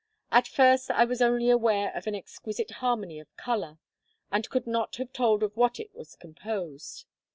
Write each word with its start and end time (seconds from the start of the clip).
At 0.31 0.47
first 0.47 0.89
I 0.89 1.05
was 1.05 1.21
only 1.21 1.51
aware 1.51 1.95
of 1.95 2.07
an 2.07 2.15
exquisite 2.15 2.71
harmony 2.81 3.19
of 3.19 3.37
color, 3.37 3.77
and 4.31 4.49
could 4.49 4.65
not 4.65 4.95
have 4.95 5.13
told 5.13 5.43
of 5.43 5.55
what 5.55 5.79
it 5.79 5.93
was 5.93 6.15
composed. 6.15 7.05